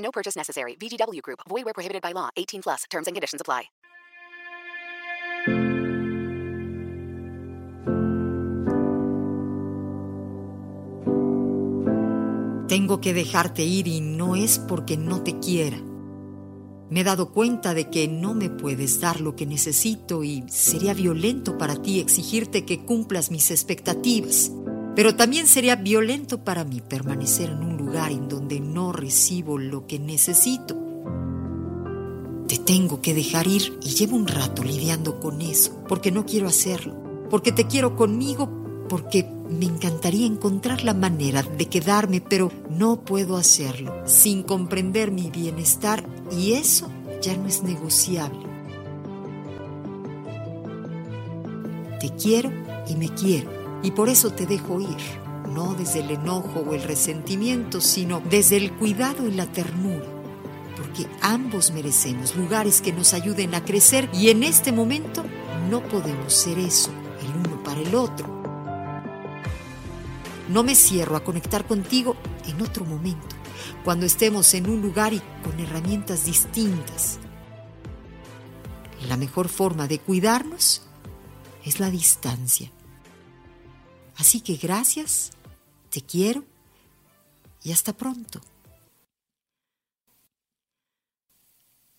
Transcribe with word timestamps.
No 0.00 0.10
purchase 0.10 0.36
necessary. 0.36 0.76
VGW 0.76 1.22
Group. 1.22 1.40
Void 1.48 1.64
where 1.64 1.74
prohibited 1.74 2.02
by 2.02 2.12
law. 2.12 2.28
18 2.36 2.62
plus. 2.62 2.84
Terms 2.90 3.06
and 3.06 3.14
conditions 3.14 3.40
apply. 3.40 3.70
Tengo 12.70 13.00
que 13.00 13.12
dejarte 13.12 13.64
ir 13.64 13.88
y 13.88 14.00
no 14.00 14.36
es 14.36 14.60
porque 14.60 14.96
no 14.96 15.24
te 15.24 15.40
quiera. 15.40 15.78
Me 16.88 17.00
he 17.00 17.04
dado 17.04 17.32
cuenta 17.32 17.74
de 17.74 17.90
que 17.90 18.06
no 18.06 18.32
me 18.32 18.48
puedes 18.48 19.00
dar 19.00 19.20
lo 19.20 19.34
que 19.34 19.44
necesito 19.44 20.22
y 20.22 20.44
sería 20.48 20.94
violento 20.94 21.58
para 21.58 21.82
ti 21.82 21.98
exigirte 21.98 22.64
que 22.64 22.84
cumplas 22.84 23.32
mis 23.32 23.50
expectativas. 23.50 24.52
Pero 24.94 25.16
también 25.16 25.48
sería 25.48 25.74
violento 25.74 26.44
para 26.44 26.64
mí 26.64 26.80
permanecer 26.80 27.50
en 27.50 27.58
un 27.58 27.76
lugar 27.90 28.12
en 28.12 28.28
donde 28.28 28.60
no 28.60 28.92
recibo 28.92 29.58
lo 29.58 29.86
que 29.86 29.98
necesito. 29.98 30.76
Te 32.46 32.56
tengo 32.58 33.00
que 33.02 33.14
dejar 33.14 33.48
ir 33.48 33.78
y 33.82 33.90
llevo 33.90 34.16
un 34.16 34.28
rato 34.28 34.62
lidiando 34.62 35.18
con 35.18 35.40
eso, 35.40 35.82
porque 35.88 36.12
no 36.12 36.24
quiero 36.24 36.46
hacerlo, 36.46 36.94
porque 37.30 37.50
te 37.50 37.66
quiero 37.66 37.96
conmigo, 37.96 38.48
porque 38.88 39.28
me 39.48 39.66
encantaría 39.66 40.26
encontrar 40.26 40.84
la 40.84 40.94
manera 40.94 41.42
de 41.42 41.66
quedarme, 41.66 42.20
pero 42.20 42.52
no 42.70 43.00
puedo 43.00 43.36
hacerlo 43.36 43.92
sin 44.06 44.44
comprender 44.44 45.10
mi 45.10 45.30
bienestar 45.30 46.04
y 46.30 46.52
eso 46.52 46.88
ya 47.20 47.36
no 47.36 47.48
es 47.48 47.64
negociable. 47.64 48.46
Te 51.98 52.10
quiero 52.14 52.52
y 52.88 52.94
me 52.94 53.08
quiero 53.08 53.50
y 53.82 53.90
por 53.90 54.08
eso 54.08 54.30
te 54.30 54.46
dejo 54.46 54.80
ir, 54.80 54.96
no 55.54 55.74
desde 55.74 56.00
el 56.00 56.10
enojo 56.10 56.60
o 56.60 56.74
el 56.74 56.82
resentimiento, 56.82 57.80
sino 57.80 58.20
desde 58.20 58.56
el 58.56 58.72
cuidado 58.72 59.26
y 59.26 59.32
la 59.32 59.46
ternura, 59.46 60.06
porque 60.76 61.06
ambos 61.20 61.72
merecemos 61.72 62.36
lugares 62.36 62.80
que 62.80 62.92
nos 62.92 63.14
ayuden 63.14 63.54
a 63.54 63.64
crecer 63.64 64.08
y 64.12 64.30
en 64.30 64.42
este 64.42 64.72
momento 64.72 65.24
no 65.68 65.82
podemos 65.82 66.32
ser 66.32 66.58
eso, 66.58 66.90
el 67.22 67.46
uno 67.46 67.62
para 67.62 67.80
el 67.80 67.94
otro. 67.94 68.40
No 70.48 70.62
me 70.62 70.74
cierro 70.74 71.16
a 71.16 71.24
conectar 71.24 71.66
contigo 71.66 72.16
en 72.46 72.60
otro 72.62 72.84
momento, 72.84 73.36
cuando 73.84 74.06
estemos 74.06 74.52
en 74.54 74.68
un 74.68 74.82
lugar 74.82 75.12
y 75.12 75.22
con 75.44 75.58
herramientas 75.60 76.24
distintas. 76.24 77.18
La 79.08 79.16
mejor 79.16 79.48
forma 79.48 79.86
de 79.86 79.98
cuidarnos 79.98 80.82
es 81.64 81.80
la 81.80 81.90
distancia. 81.90 82.70
Así 84.16 84.40
que 84.40 84.56
gracias, 84.56 85.30
te 85.90 86.00
quiero 86.02 86.44
y 87.62 87.72
hasta 87.72 87.92
pronto. 87.92 88.40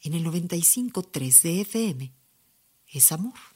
En 0.01 0.13
el 0.13 0.25
95.3 0.25 1.41
de 1.43 1.61
FM 1.61 2.11
es 2.87 3.11
amor. 3.11 3.50